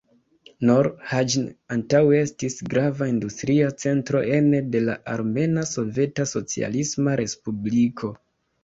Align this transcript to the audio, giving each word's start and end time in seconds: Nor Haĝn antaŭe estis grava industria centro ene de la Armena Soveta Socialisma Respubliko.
Nor 0.69 0.87
Haĝn 1.09 1.43
antaŭe 1.75 2.21
estis 2.21 2.57
grava 2.75 3.11
industria 3.11 3.69
centro 3.85 4.25
ene 4.39 4.63
de 4.77 4.85
la 4.89 4.97
Armena 5.19 5.69
Soveta 5.75 6.31
Socialisma 6.35 7.19
Respubliko. 7.25 8.17